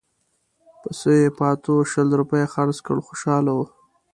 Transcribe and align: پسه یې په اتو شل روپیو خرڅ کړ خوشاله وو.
پسه 0.81 1.11
یې 1.19 1.27
په 1.37 1.43
اتو 1.53 1.75
شل 1.91 2.07
روپیو 2.19 2.51
خرڅ 2.53 2.77
کړ 2.85 2.97
خوشاله 3.07 3.51
وو. 3.57 3.65